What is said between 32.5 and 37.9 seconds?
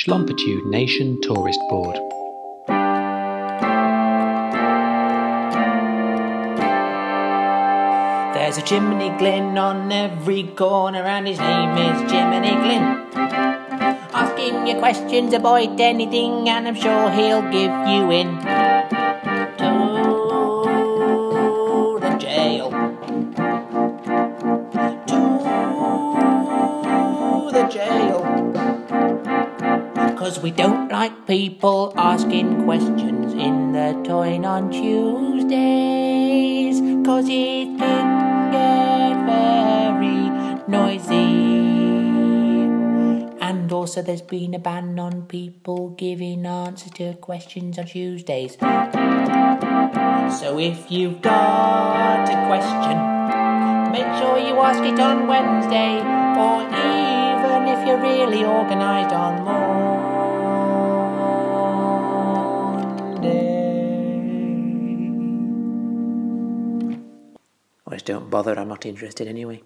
questions in the toy on Tuesdays. Cause it